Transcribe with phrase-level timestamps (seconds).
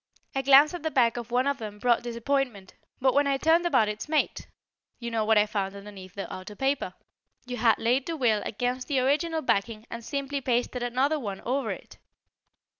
[0.33, 3.67] "A glance at the back of one of them brought disappointment, but when I turned
[3.67, 4.47] about its mate
[4.97, 6.95] You know what I found underneath the outer paper.
[7.45, 11.69] You had laid the will against the original backing and simply pasted another one over
[11.69, 11.99] it.